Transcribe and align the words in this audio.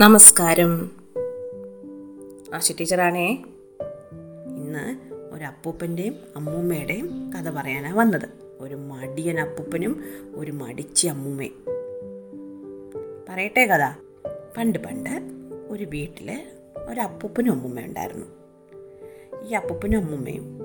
നമസ്കാരം. 0.00 0.90
ആശി 2.54 2.72
ടീച്ചറാണേ. 2.72 3.44
ഇന്ന് 4.56 5.00
ഒരു 5.34 5.44
അമ്മൂമ്മയുടെയും 6.36 7.32
കഥ 7.32 7.50
പറയാനാണ് 7.50 7.96
വന്നത്. 7.96 8.28
ഒരു 8.60 8.74
മടിയൻ 8.74 9.40
അപ്പൂപ്പനും 9.40 10.04
ഒരു 10.34 10.52
മടിച്ച 10.52 11.06
അമ്മൂമ്മയും. 11.06 11.64
പറയട്ടെ 13.28 13.66
കഥ. 13.66 13.90
പണ്ട് 14.56 14.78
പണ്ട് 14.78 15.10
ഒരു 15.68 15.84
വീട്ടിൽ 15.84 16.46
ഒരു 16.88 17.00
അപ്പൂപ്പനും 17.00 17.52
അമ്മൂമ്മയും 17.52 17.86
ഉണ്ടായിരുന്നു. 17.86 18.26
ഈ 19.48 19.52
അപ്പൂപ്പനും 19.52 19.98
അമ്മൂമ്മയും 19.98 20.60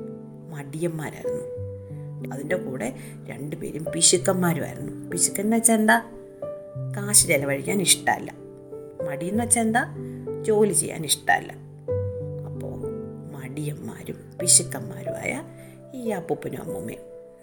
മടിയന്മാരായിരുന്നു. 0.51 1.61
അതിന്റെ 2.33 2.55
കൂടെ 2.55 2.95
രണ്ടുപേരും 3.25 3.85
പിശുക്കന്മാരുമായിരുന്നു. 3.95 5.09
പിശുക്കെന്ന് 5.09 5.55
വെച്ചാൽ 5.55 5.75
എന്താ? 5.75 6.20
കാശ് 6.97 7.27
ചെലവഴിക്കാൻ 7.27 7.81
ഇഷ്ടമല്ല. 7.81 8.33
മടിയെന്ന് 9.09 9.43
വെച്ചാൽ 9.43 9.61
എന്താ? 9.61 9.85
ജോലി 10.41 10.73
ചെയ്യാൻ 10.73 11.03
ഇഷ്ടമല്ല. 11.03 11.53
അപ്പോൾ 12.45 12.79
മടിയന്മാരും 13.31 14.37
പിശുക്കന്മാരുമായ 14.41 15.43
ഈ 15.93 16.09
അപ്പൂപ്പനും 16.09 16.63
അമ്മൂമ്മയും 16.63 16.99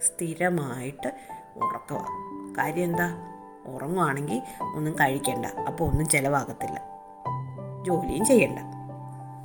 സ്ഥിരമായിട്ട് 0.06 1.12
ഉറക്കുക 1.56 2.06
കാര്യം 2.58 2.84
എന്താ? 2.84 3.16
ഉറങ്ങുവാണെങ്കിൽ 3.66 4.42
ഒന്നും 4.76 4.94
കഴിക്കണ്ട. 4.94 5.46
അപ്പോൾ 5.46 5.90
ഒന്നും 5.90 6.08
ചിലവാകത്തില്ല. 6.08 6.80
ജോലിയും 7.86 8.24
ചെയ്യണ്ട. 8.24 8.58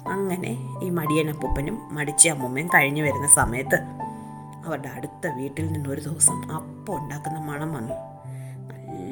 അങ്ങനെ 0.08 0.80
ഈ 0.84 0.90
മടിയൻ 0.90 1.30
അപ്പൂപ്പനും 1.30 1.96
മടിച്ച 1.96 2.30
അമ്മൂമ്മയും 2.30 2.68
കഴിഞ്ഞു 2.68 3.04
വരുന്ന 3.04 3.28
സമയത്ത് 3.28 3.76
അവരുടെ 4.66 4.88
അടുത്ത 4.88 5.28
വീട്ടിൽ 5.28 5.72
നിന്ന് 5.72 5.90
ഒരു 5.90 6.02
ദിവസം 6.02 6.54
അപ്പം 6.54 6.98
ഉണ്ടാക്കുന്ന 6.98 7.40
മണം 7.40 7.74
വന്നു. 7.74 8.13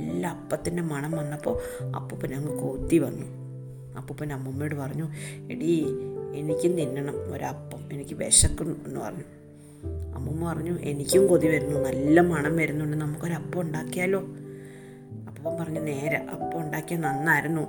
നല്ല 0.01 0.27
അപ്പത്തിന്റെ 0.27 0.83
മണം 0.83 1.11
വന്നപ്പോൾ 1.11 1.59
അപ്പൂപ്പൻ 1.95 2.33
അങ്ങ് 2.33 2.63
കൊത്തി 2.63 2.97
വന്നു. 2.97 3.25
അപ്പൂപ്പൻ 3.97 4.33
അമ്മൂമ്മയോട് 4.33 4.75
പറഞ്ഞു 4.75 5.07
എടി 5.51 5.85
എനിക്കും 6.35 6.77
തിന്നണം 6.77 7.15
ഒരപ്പം 7.33 7.93
എനിക്ക് 7.93 8.15
വിശക്കുന്നു 8.15 8.87
എന്ന് 8.87 8.99
പറഞ്ഞു. 8.99 9.23
അമ്മൂമ്മ 10.15 10.49
പറഞ്ഞു 10.49 10.79
എനിക്കും 10.79 11.27
കൊതി 11.27 11.47
വരുന്നു 11.47 11.79
നല്ല 11.79 12.21
മണം 12.21 12.57
വരുന്നുണ്ട് 12.57 12.97
നമുക്കൊരപ്പം 12.97 13.61
ഉണ്ടാക്കിയാലോ? 13.61 14.19
അപ്പം 15.27 15.57
പറഞ്ഞു 15.57 15.79
നേരെ 15.79 16.17
അപ്പം 16.17 16.61
ഉണ്ടാക്കിയ 16.61 16.97
നന്നായിരുന്നു 16.97 17.61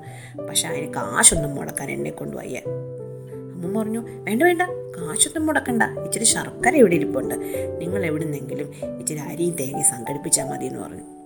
പക്ഷെ 0.48 0.68
അതിന് 0.68 0.94
കാശൊന്നും 0.94 1.54
മുടക്കാൻ 1.54 1.90
എന്നെ 1.90 2.10
കൊണ്ട് 2.10 2.36
വയ്യ. 2.36 2.58
അമ്മ 2.58 3.78
പറഞ്ഞു 3.78 3.98
വേണ്ട 4.00 4.42
വേണ്ട 4.42 4.62
കാശൊന്നും 4.62 5.46
മുടക്കണ്ട 5.46 5.82
ഇച്ചിരി 5.82 6.24
ശർക്കര 6.24 6.76
ഇവിടെ 6.76 6.94
ഇരിപ്പുണ്ട് 6.94 7.34
നിങ്ങൾ 7.80 8.06
എവിടെ 8.06 8.24
നിന്നെങ്കിലും 8.24 8.72
ഇച്ചിരി 8.98 9.18
അരിയും 9.18 9.54
തേങ്ങയും 9.54 9.86
സംഘടിപ്പിച്ചാൽ 9.86 10.50
മതി 10.50 10.66
എന്ന് 10.66 10.80
പറഞ്ഞു. 10.80 11.21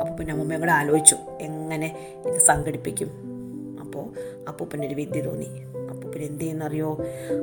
അപ്പൂപ്പന്റെ 0.00 0.32
അമ്മൂമ്മയും 0.32 0.60
കൂടെ 0.60 0.72
ആലോചിച്ചു. 0.72 1.16
എങ്ങനെ 1.40 2.16
ഇത് 2.26 2.40
സംഘടിപ്പിക്കും? 2.40 3.10
അപ്പോൾ 3.80 4.04
അപ്പൂപ്പന്റെ 4.48 4.86
ഒരു 4.86 4.94
വിദ്യ 4.94 5.20
തോന്നി. 5.20 5.48
അപ്പൂപ്പൻ 5.90 6.20
എന്ത് 6.20 6.40
ചെയ്യുന്നറിയോ? 6.40 6.98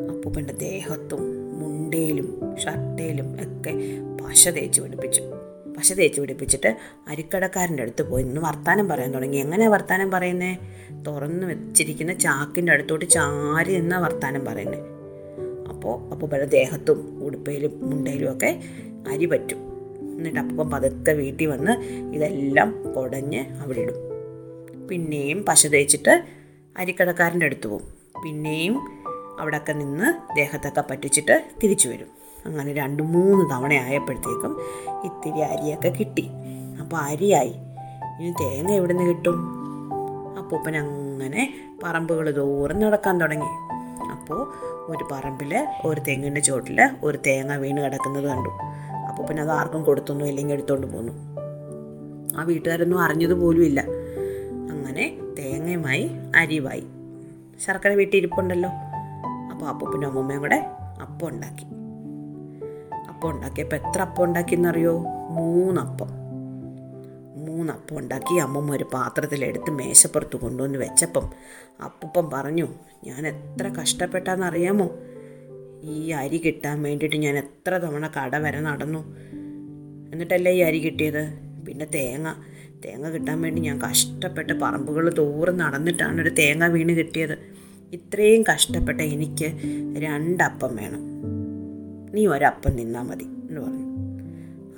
അപ്പൂപ്പന്റെ 0.09 0.53
ദേഹത്തും 0.53 1.52
മുണ്ടയിലും 1.59 2.57
ഷർട്ടയിലും 2.57 3.33
ഒക്കെ 3.33 3.73
പശ 4.23 4.47
തേച്ച് 4.47 4.81
പിടിപ്പിച്ചു. 4.81 5.22
പശ 5.77 5.94
തേച്ച് 5.94 6.22
പിടിപ്പിച്ചിട്ട് 6.22 6.77
അരിക്കടക്കാരന്റെ 7.07 7.83
അടുത്ത് 7.83 8.09
പോയി 8.09 8.23
നിന്ന് 8.23 8.41
വർത്താനം 8.41 8.89
പറയാൻ 8.89 9.13
തുടങ്ങി. 9.13 9.38
എങ്ങനെയാണ് 9.38 9.73
വർത്താനം 9.73 10.11
പറയുന്നത് 10.11 10.57
തുറന്നു 11.07 11.47
വെച്ചിരിക്കുന്ന 11.47 12.13
ചാക്കിന്റെ 12.13 12.72
അടുത്തോട്ട് 12.72 13.05
ചാരി 13.05 13.79
നിന്നാണ് 13.79 14.03
വർത്താനം 14.03 14.45
പറയുന്നത് 14.45 14.79
അപ്പോൾ 15.69 16.09
അപ്പൂപ്പന്റെ 16.09 16.45
ദേഹത്തും 16.45 17.23
ഉടുപ്പയിലും 17.23 17.89
മുണ്ടയിലും 17.89 18.33
ഒക്കെ 18.33 18.61
അരി 19.09 19.25
പറ്റും. 19.25 19.70
എന്നിട്ട് 20.22 20.39
അപ്പം 20.39 20.69
പതുക്കെ 20.69 21.11
വീട്ടിൽ 21.11 21.45
വന്ന് 21.45 21.72
ഇതെല്ലാം 22.16 22.94
കുടഞ്ഞ് 22.94 23.45
അവിടെ 23.64 23.80
ഇടും. 23.80 23.95
പിന്നെയും 24.88 25.45
പശ 25.45 25.67
തേച്ചിട്ട് 25.67 26.23
അരിക്കടക്കാരന്റെ 26.78 27.45
അടുത്ത് 27.45 27.67
പോകും. 27.67 27.88
പിന്നെയും 28.23 28.75
അവിടെയൊക്കെ 29.39 29.72
നിന്ന് 29.72 30.36
ദേഹത്തൊക്കെ 30.36 30.83
പറ്റിച്ചിട്ട് 30.89 31.44
തിരിച്ചു 31.63 31.89
വരും. 31.89 32.07
അങ്ങനെ 32.45 32.73
രണ്ട് 32.73 33.03
മൂന്ന് 33.03 33.51
തവണ 33.51 33.73
ആയപ്പോഴത്തേക്കും 33.73 34.62
ഇത്തിരി 35.06 35.40
അരിയൊക്കെ 35.40 35.90
കിട്ടി. 35.90 36.29
അപ്പോൾ 36.81 36.97
അരിയായി. 36.97 37.53
ഇനി 38.19 38.34
തേങ്ങ 38.41 38.72
എവിടെ 38.72 38.94
നിന്ന് 38.94 39.09
കിട്ടും? 39.09 39.38
അപ്പൂപ്പൻ 40.38 40.78
അങ്ങനെ 40.78 41.53
പറമ്പുകൾ 41.84 42.31
ദൂരം 42.31 42.79
നടക്കാൻ 42.79 43.22
തുടങ്ങി. 43.22 43.51
അപ്പോൾ 44.12 44.53
ഒരു 44.91 45.07
പറമ്പിൽ 45.12 45.68
ഒരു 45.85 46.01
തെങ്ങിന്റെ 46.01 46.41
ചോട്ടിൽ 46.41 46.90
ഒരു 47.03 47.19
തേങ്ങ 47.28 47.56
വീണ് 47.56 47.78
കിടക്കുന്നത് 47.78 48.24
കണ്ടു. 48.25 48.50
അപ്പോൾ 49.21 49.29
പിന്നെ 49.29 49.43
അത് 49.43 49.51
ആർക്കും 49.51 49.83
കൊടുത്തൊന്നും 49.83 50.25
ഇല്ലെങ്കിൽ 50.25 50.53
എടുത്തുകൊണ്ട് 50.53 50.87
പോന്നു. 50.87 51.13
ആ 52.37 52.43
വീട്ടുകാരൊന്നും 52.43 52.99
അറിഞ്ഞത് 52.99 53.33
പോലും 53.33 53.63
ഇല്ല. 53.63 53.79
അങ്ങനെ 54.71 55.19
തേങ്ങയുമായി 55.39 56.11
അരിവായി. 56.35 56.83
ശർക്കര 57.59 57.89
വീട്ടിൽ 57.89 58.17
ഇരിപ്പുണ്ടല്ലോ 58.17 58.69
അപ്പോൾ 59.51 59.65
അപ്പൂപ്പനും 59.65 60.07
അമ്മൂമ്മയും 60.07 60.41
കൂടെ 60.41 60.65
അപ്പം 61.01 61.27
ഉണ്ടാക്കി. 61.27 61.65
അപ്പം 63.09 63.29
ഉണ്ടാക്കിയപ്പോൾ 63.29 63.75
എത്ര 63.75 64.01
അപ്പം 64.01 64.23
ഉണ്ടാക്കിയെന്നറിയോ? 64.23 64.97
മൂന്നപ്പം. 65.29 66.07
മൂന്നപ്പം 67.35 67.97
ഉണ്ടാക്കി 67.97 68.38
അമ്മമ്മ 68.38 68.75
ഒരു 68.75 68.83
പാത്രത്തിലെടുത്ത് 68.93 69.71
മേശപ്പുറത്ത് 69.71 70.38
കൊണ്ടുവന്ന് 70.38 70.79
വെച്ചപ്പം 70.79 71.29
അപ്പൂപ്പം 71.85 72.29
പറഞ്ഞു 72.29 72.67
ഞാൻ 73.03 73.27
എത്ര 73.27 73.67
കഷ്ടപ്പെട്ടാന്നറിയാമോ 73.81 74.89
ഈ 75.84 76.09
അരി 76.09 76.38
കിട്ടാൻ 76.38 76.84
വേണ്ടിയിട്ട് 76.84 77.16
ഞാൻ 77.16 77.38
എത്ര 77.38 77.78
തവണ 77.78 78.08
കട 78.08 78.38
വരെ 78.38 78.59
നടന്നു. 78.59 79.16
എന്നിട്ടല്ലേ 80.14 80.52
ഈ 80.52 80.59
അരി 80.59 80.80
കിട്ടിയത്? 80.80 81.34
പിന്നെ 81.68 81.86
തേങ്ങ. 81.86 82.34
തേങ്ങ 82.86 83.09
കിട്ടാൻ 83.09 83.42
വേണ്ടി 83.42 83.62
ഞാൻ 83.62 83.81
കഷ്ടപ്പെട്ട് 83.81 84.53
പറമ്പുകൾ 84.53 85.14
തോറും 85.18 85.58
നടന്നിട്ടാണ് 85.58 86.22
ഒരു 86.22 86.30
തേങ്ങ 86.30 86.68
വീണ് 86.68 86.90
കിട്ടിയത്. 86.90 87.38
ഇത്രയും 87.94 88.44
കഷ്ടപ്പെട്ട 88.53 89.02
എനിക്ക് 89.02 89.52
രണ്ടപ്പം 89.97 90.75
വേണം. 90.75 91.00
നീ 92.16 92.25
ഒരപ്പം 92.25 92.75
നിന്നാൽ 92.75 93.02
മതി 93.02 93.24
എന്ന് 93.24 93.62
പറഞ്ഞു. 93.62 93.86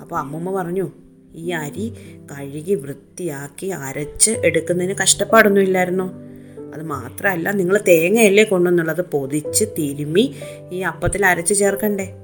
അപ്പോൾ 0.00 0.16
അമ്മമ്മ 0.16 0.52
പറഞ്ഞു 0.52 0.90
ഈ 1.34 1.50
അരി 1.50 1.92
കഴുകി 2.18 2.74
വൃത്തിയാക്കി 2.74 3.66
അരച്ച് 3.66 4.30
എടുക്കുന്നതിന് 4.30 4.94
കഷ്ടപ്പാടൊന്നും 5.02 5.62
ഇല്ലായിരുന്നോ? 5.62 6.23
അത് 6.74 6.82
മാത്രമല്ല 6.82 7.50
നിങ്ങൾ 7.50 7.80
തേങ്ങയല്ലേ 7.88 8.44
കൊണ്ടുവന്നുള്ളത്? 8.44 9.00
പൊതിച്ച് 9.00 9.64
തിരുമ്മി 9.78 10.34
ഈ 10.72 10.80
അപ്പത്തിൽ 10.80 11.26
അരച്ച് 11.26 11.54
ചേർക്കണ്ടേ? 11.54 12.14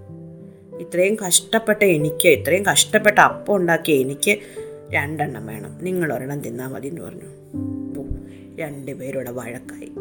ഇത്രയും 0.81 1.16
കഷ്ടപ്പെട്ട 1.27 1.84
എനിക്ക് 1.84 2.28
ഇത്രയും 2.28 2.66
കഷ്ടപ്പെട്ട 2.66 3.19
അപ്പം 3.19 3.56
ഉണ്ടാക്കിയ 3.56 3.94
എനിക്ക് 3.94 4.38
രണ്ടെണ്ണം 4.93 5.47
വേണം. 5.47 5.78
നിങ്ങൾ 5.83 6.12
ഒരെണ്ണം 6.12 6.41
തിന്നാൽ 6.41 6.69
മതി 6.69 6.88
എന്ന് 6.88 7.03
പറഞ്ഞു. 7.03 7.28
രണ്ടുപേരുടെ 8.59 9.31
വഴക്കായി. 9.31 9.93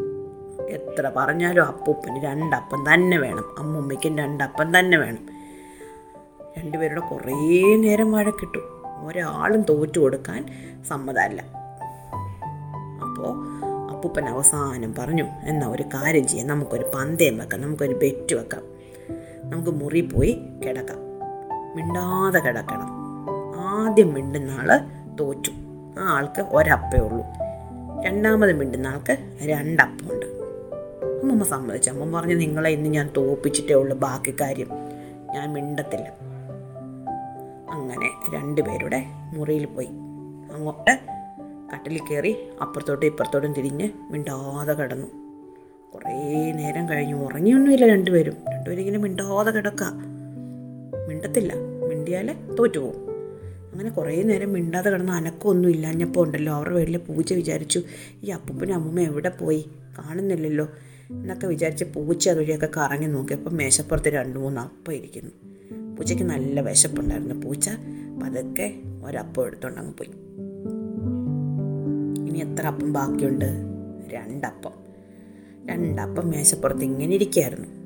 എത്ര 0.70 1.12
പറഞ്ഞാലും 1.16 1.64
അപ്പൂപ്പന് 1.64 2.24
രണ്ടപ്പം 2.24 2.84
തന്നെ 2.94 3.18
വേണം. 3.18 3.44
അമ്മൂമ്മയ്ക്കും 3.58 4.18
രണ്ടപ്പം 4.18 4.78
തന്നെ 4.78 4.98
വേണം. 4.98 5.26
രണ്ടുപേരുടെ 6.58 7.00
കുറേ 7.00 7.76
നേരം 7.76 8.12
വഴക്കിട്ടു. 8.12 8.58
ഒരാളും 9.06 9.62
തോറ്റു 9.62 9.98
കൊടുക്കാൻ 9.98 10.46
സമ്മതമല്ല. 10.88 11.42
അപ്പോൾ 13.02 13.49
അപ്പൂപ്പൻ 14.00 14.28
അവസാനം 14.28 14.94
പറഞ്ഞു 14.98 15.24
എന്നാൽ 15.42 15.68
ഒരു 15.68 15.82
കാര്യം 15.82 16.26
ചെയ്യാം. 16.26 16.48
നമുക്കൊരു 16.48 16.90
പന്തയം 16.94 17.38
വെക്കാം. 17.38 17.60
നമുക്കൊരു 17.60 17.94
ബെറ്റ് 17.94 18.34
വെക്കാം. 18.34 18.62
നമുക്ക് 19.50 19.70
മുറി 19.70 20.00
പോയി 20.00 20.40
കിടക്കാം. 20.66 20.98
മിണ്ടാതെ 21.76 22.38
കിടക്കണം. 22.38 22.86
ആദ്യം 23.60 24.14
മിണ്ടുന്ന 24.14 24.50
ആൾ 24.50 24.80
തോറ്റു. 25.20 25.50
ആ 25.98 26.16
ആൾക്ക് 26.16 26.42
ഒരപ്പേ 26.42 26.98
ഉള്ളൂ. 26.98 27.24
രണ്ടാമത് 28.04 28.52
മിണ്ടുന്ന 28.52 28.86
ആൾക്ക് 28.86 29.16
രണ്ടപ്പമുണ്ട് 29.42 30.26
അമ്മമ്മ 31.22 31.44
സമ്മതിച്ചു. 31.44 31.90
അമ്മ 31.90 32.20
പറഞ്ഞു 32.20 32.34
നിങ്ങളെ 32.34 32.70
ഇന്ന് 32.70 32.88
ഞാൻ 32.88 33.10
തോപ്പിച്ചിട്ടേ 33.16 33.74
ഉള്ളൂ. 33.74 33.98
ബാക്കി 33.98 34.36
കാര്യം 34.40 34.68
ഞാൻ 35.32 35.52
മിണ്ടത്തില്ല. 35.52 36.08
അങ്ങനെ 37.70 38.36
രണ്ടുപേരുടെ 38.36 39.04
മുറിയിൽ 39.34 39.64
പോയി. 39.64 39.88
അങ്ങോട്ട് 40.54 41.19
കട്ടിലിൽ 41.72 42.00
കയറി 42.10 42.36
അപ്പുറത്തോട്ടും 42.62 43.06
ഇപ്പുറത്തോട്ടും 43.06 43.52
തിരിഞ്ഞ് 43.52 43.88
മിണ്ടാതെ 44.10 44.72
കിടന്നു. 44.72 45.06
കുറേ 45.94 46.52
നേരം 46.52 46.88
കഴിഞ്ഞു. 46.88 47.14
ഉറങ്ങിയൊന്നുമില്ല 47.14 47.86
രണ്ടുപേരും. 47.86 48.34
രണ്ടുപേരും 48.52 48.80
ഇങ്ങനെ 48.80 48.98
മിണ്ടാതെ 48.98 49.50
കിടക്കുക. 49.50 49.92
മിണ്ടത്തില്ല. 51.08 51.52
മിണ്ടിയാൽ 51.90 52.54
തോറ്റുപോകും. 52.58 53.10
അങ്ങനെ 53.72 53.90
കുറേ 53.90 54.22
നേരം 54.22 54.52
മിണ്ടാതെ 54.52 54.90
കിടന്ന് 54.90 55.12
അനക്കമൊന്നും 55.12 55.68
ഇല്ലാഞ്ഞപ്പോൾ 55.68 56.26
ഉണ്ടല്ലോ. 56.26 56.52
അവരുടെ 56.52 56.74
വീട്ടിലെ 56.74 56.98
പൂച്ച 56.98 57.32
വിചാരിച്ചു 57.32 57.82
ഈ 58.22 58.30
അപ്പൂപ്പനും 58.30 58.74
അമ്മൂമ്മ 58.74 59.00
എവിടെ 59.00 59.28
പോയി? 59.28 59.68
കാണുന്നില്ലല്ലോ. 59.98 60.68
എന്നൊക്കെ 61.10 61.46
വിചാരിച്ച് 61.46 61.84
പൂച്ച 61.84 62.28
അതുവഴിയൊക്കെ 62.28 62.68
കറങ്ങി 62.76 63.06
നോക്കിയപ്പോൾ 63.06 63.50
മേശപ്പുറത്ത് 63.50 64.08
രണ്ട് 64.08 64.38
മൂന്ന് 64.38 64.60
അപ്പം 64.60 64.94
ഇരിക്കുന്നു. 64.94 65.30
പൂച്ചയ്ക്ക് 65.96 66.24
നല്ല 66.24 66.60
വിശപ്പുണ്ടായിരുന്നു. 66.60 67.34
പൂച്ച 67.34 67.70
പതുക്കെ 68.22 68.74
ഒരപ്പം 69.04 69.46
എടുത്തുകൊണ്ട് 69.46 69.80
അങ്ങ് 69.80 69.94
പോയി. 69.94 70.10
ഇനി 72.30 72.38
എത്ര 72.38 72.66
അപ്പം 72.66 72.92
ബാക്കിയുണ്ട്? 72.92 73.44
രണ്ടപ്പം. 74.12 74.70
രണ്ടപ്പം 75.66 76.30
മേശപ്പുറത്ത് 76.30 76.80
ഇങ്ങനെ 76.80 77.14
ഇരിക്കുകയായിരുന്നു 77.14 77.80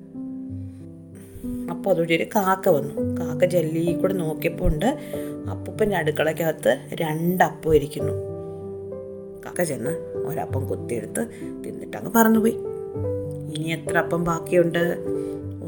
അപ്പോൾ 1.70 1.90
ഒരു 1.90 2.24
കാക്ക 2.24 2.68
വന്നു. 2.68 3.20
കാക്ക 3.20 3.44
ജല്ലി 3.44 3.92
കൂടെ 4.00 4.12
നോക്കിയപ്പോൾ 4.12 4.64
ഉണ്ട്. 4.64 4.98
അപ്പൂപ്പന്റെ 5.50 5.96
അടുക്കളയ്ക്കകത്ത് 5.96 6.88
രണ്ടപ്പം 6.94 7.74
ഇരിക്കുന്നു. 7.74 8.12
കാക്ക 9.46 9.62
ചെന്ന് 9.62 9.90
ഒരപ്പം 10.26 10.68
കുത്തിയെടുത്ത് 10.68 11.28
തിന്നിട്ട് 11.64 11.96
അങ്ങ് 11.96 12.12
പറന്നുപോയി. 12.12 12.58
ഇനി 13.54 13.68
എത്ര 13.68 13.98
അപ്പം 13.98 14.24
ബാക്കിയുണ്ട്? 14.24 14.96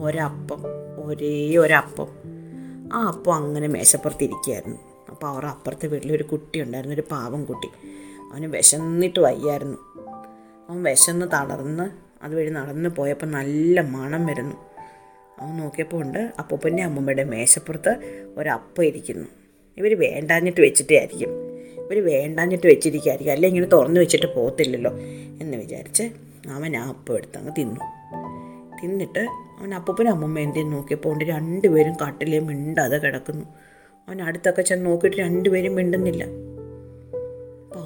ഒരപ്പം 0.02 0.62
ഒരേ 1.04 1.56
ഒരപ്പം. 1.56 2.06
ആ 2.92 3.06
അപ്പം 3.06 3.34
അങ്ങനെ 3.34 3.66
മേശപ്പുറത്ത് 3.66 4.24
ഇരിക്കുകയായിരുന്നു 4.24 4.76
അപ്പോൾ 5.10 5.26
അവർ 5.26 5.46
അപ്പുറത്തെ 5.46 5.86
വീട്ടിൽ 5.86 6.12
ഒരു 6.12 6.22
കുട്ടി 6.22 6.60
ഉണ്ടായിരുന്നു 6.60 6.94
ഒരു 6.94 7.02
പാവം 7.10 7.44
കുട്ടി. 7.44 7.68
അവന് 8.36 8.46
വിശന്നിട്ട് 8.46 9.20
വയ്യായിരുന്നു. 9.20 9.78
അവൻ 10.68 10.82
വിശന്ന് 10.82 11.26
തളർന്ന് 11.26 11.90
അതുവഴി 12.24 12.50
നടന്ന് 12.50 12.88
പോയപ്പോൾ 12.88 13.26
നല്ല 13.26 13.80
മണം 13.80 14.26
വരുന്നു. 14.26 14.56
അവൻ 15.38 15.56
നോക്കിയപ്പോൾ 15.56 16.02
ഉണ്ട് 16.02 16.32
അപ്പൂപ്പന്റെ 16.38 16.82
അമ്മൂമ്മയുടെ 16.82 17.24
മേശപ്പുറത്ത് 17.24 18.22
ഒരപ്പം 18.36 18.84
ഇരിക്കുന്നു. 18.84 19.28
ഇവർ 19.78 19.98
വേണ്ടാഞ്ഞിട്ട് 20.00 20.60
വെച്ചിട്ടേ 20.60 20.98
ആയിരിക്കും 20.98 21.28
ഇവർ 21.84 22.04
വേണ്ടാഞ്ഞിട്ട് 22.04 22.66
വെച്ചിരിക്കുകയായിരിക്കും. 22.66 23.32
അല്ലെങ്കിൽ 23.32 23.58
ഇങ്ങനെ 23.58 23.76
തുറന്ന് 23.76 24.00
വെച്ചിട്ട് 24.00 24.34
പോകത്തില്ലല്ലോ 24.34 24.92
എന്ന് 25.40 25.56
വിചാരിച്ച് 25.56 26.02
അവൻ 26.50 26.76
ആ 26.76 26.88
അപ്പം 26.88 27.16
എടുത്ത് 27.16 27.38
അങ്ങ് 27.38 27.52
തിന്നു. 27.58 27.80
തിന്നിട്ട് 28.82 29.26
അവൻ 29.58 29.74
അപ്പൂപ്പനും 29.74 30.10
അമ്മൂമ്മ 30.10 30.38
എന്തേലും 30.38 30.70
നോക്കിയപ്പോൾ 30.70 31.12
ഉണ്ട് 31.12 31.24
രണ്ടുപേരും 31.24 31.96
കട്ടിലേ 32.06 32.38
മിണ്ടാതെ 32.38 32.98
കിടക്കുന്നു. 32.98 33.46
അവൻ 34.08 34.22
അടുത്തൊക്കെ 34.22 34.62
ചെന്ന് 34.62 34.86
നോക്കിയിട്ട് 34.86 35.16
രണ്ടുപേരും 35.16 35.74
മിണ്ടുന്നില്ല. 35.74 36.45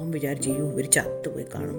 അവൻ 0.01 0.11
വിചാരിച്ചു 0.11 0.49
അയ്യോ 0.49 0.71
ഇവർ 0.71 0.85
ചത്തുപോയി 0.91 1.45
കാണും. 1.55 1.75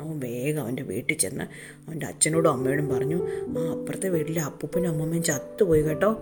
അവൻ 0.00 0.20
വേഗം 0.20 0.62
അവന്റെ 0.62 0.82
വീട്ടിൽ 0.82 1.16
ചെന്ന് 1.16 1.44
അവന്റെ 1.88 2.06
അച്ഛനോടും 2.06 2.50
അമ്മയോടും 2.50 2.88
പറഞ്ഞു 2.88 3.26
ആ 3.26 3.72
അപ്പുറത്തെ 3.72 4.08
വീട്ടിലെ 4.08 4.40
അപ്പൂപ്പനും 4.40 4.88
അമ്മമ്മയും 4.88 5.22
ചത്തുപോയി 5.22 5.82
കേട്ടോ. 5.82 6.12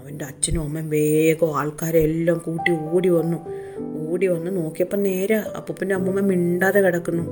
അവന്റെ 0.00 0.24
അച്ഛനും 0.24 0.62
അമ്മയും 0.62 0.90
വേഗം 0.90 1.58
ആൾക്കാരെല്ലാം 1.58 2.38
കൂട്ടി 2.38 2.72
ഓടി 2.72 3.08
വന്നു. 3.08 3.36
ഓടി 4.10 4.26
വന്ന് 4.26 4.56
നോക്കിയപ്പോൾ 4.56 4.96
നേരെ 4.96 5.36
അപ്പൂപ്പന്റെ 5.36 5.94
അമ്മമ്മ 5.94 6.20
മിണ്ടാതെ 6.20 6.80
കിടക്കുന്നു. 6.80 7.22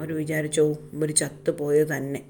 അവർ 0.00 0.12
വിചാരിച്ചോ 0.12 0.72
ഇവർ 0.92 1.10
ചത്തുപോയത് 1.10 1.88
തന്നെ. 1.96 2.22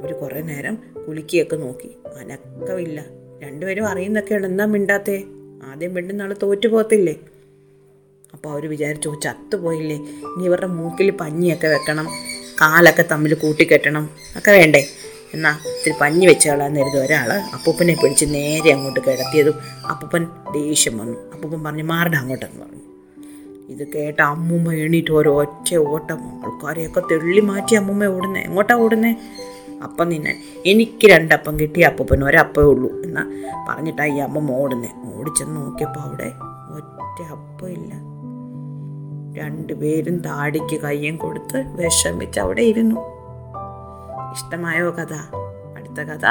അവർ 0.00 0.12
കുറേ 0.12 0.40
നേരം 0.42 0.78
കുലുക്കിയൊക്കെ 1.08 1.56
നോക്കി. 1.56 1.90
അനക്കമില്ല. 2.18 3.04
രണ്ടുപേരും 3.42 3.86
അറിയുന്നൊക്കെയാണ്. 3.86 4.46
എന്താ 4.46 4.64
മിണ്ടാത്തേ? 4.64 5.22
ആദ്യം 5.64 5.94
മിണ്ടുന്ന 5.94 6.22
നാളെ 6.22 6.36
തോറ്റു 6.42 6.68
പോകത്തില്ലേ? 6.68 7.20
അപ്പോൾ 8.38 8.52
അവർ 8.52 8.70
വിചാരിച്ചു 8.70 9.08
"ഓ, 9.08 9.14
ചത്തുപോയില്ലേ. 9.14 9.96
ഇനി 9.96 10.44
ഇവരുടെ 10.44 10.66
മൂക്കിൽ 10.66 11.10
പഞ്ഞിയൊക്കെ 11.10 11.66
വെക്കണം. 11.66 12.06
കാലൊക്കെ 12.60 13.04
തമ്മിൽ 13.10 13.34
കൂട്ടിക്കെട്ടണം. 13.34 14.10
ഒക്കെ 14.36 14.50
വേണ്ടേ? 14.50 14.86
എന്നാ 15.34 15.50
ഇത്തിരി 15.50 15.94
പഞ്ഞി 16.00 16.26
വെച്ച് 16.26 16.48
കരുതി 16.48 16.98
ഒരാൾ 16.98 17.32
അപ്പൂപ്പനെ 17.32 17.94
പിടിച്ച് 17.94 18.24
നേരെ 18.24 18.72
അങ്ങോട്ട് 18.72 19.00
കിടത്തിയതും 19.00 19.54
അപ്പൂപ്പൻ 19.90 20.24
ദേഷ്യം 20.24 20.98
വന്നു. 20.98 21.32
അപ്പൂപ്പൻ 21.32 21.64
പറഞ്ഞു 21.64 21.82
മാറണം 21.82 22.18
അങ്ങോട്ടെന്ന് 22.18 22.60
പറഞ്ഞു 22.60 22.78
ഇത് 23.68 23.88
കേട്ട 23.92 24.20
അമ്മൂമ്മ 24.20 24.72
എണീറ്റ് 24.72 25.12
ഓരോ 25.12 25.40
ഒറ്റ 25.40 25.74
ഓട്ടം. 25.74 26.18
ആൾക്കാരെയൊക്കെ 26.18 27.00
തെള്ളി 27.00 27.40
മാറ്റി 27.40 27.74
അമ്മൂമ്മ 27.74 28.04
ഓടുന്നേ. 28.04 28.40
എങ്ങോട്ടാ 28.40 28.74
ഓടുന്നേ? 28.74 29.16
അപ്പം 29.82 30.08
നിന്നെ 30.08 30.42
എനിക്ക് 30.66 31.06
രണ്ടപ്പം 31.06 31.58
കിട്ടി 31.58 31.80
അപ്പൂപ്പൻ 31.80 32.24
ഒരപ്പേ 32.24 32.62
ഉള്ളൂ. 32.62 33.02
എന്നാ 33.02 33.42
പറഞ്ഞിട്ടാ 33.68 34.04
ഈ 34.04 34.18
അമ്മ 34.18 34.50
ഓടുന്നേ. 34.50 34.88
ഓടിച്ചെന്ന് 35.14 35.56
നോക്കിയപ്പോൾ 35.56 36.00
അവിടെ 36.00 36.32
ഒറ്റ 36.74 37.22
അപ്പം 37.30 37.70
ഇല്ല. 37.70 38.07
രണ്ടുപേരും 39.38 40.18
താടിക്ക് 40.18 40.80
കയ്യും 40.80 41.16
കൊടുത്ത് 41.16 41.64
വിഷമിച്ച് 41.76 42.40
അവിടെ 42.40 42.62
ഇരുന്നു. 42.62 43.00
ഇഷ്ടമായോ 44.34 44.90
കഥ? 44.90 45.14
അടുത്ത 45.76 46.00
കഥ 46.00 46.26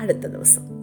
അടുത്ത 0.00 0.26
ദിവസം. 0.26 0.75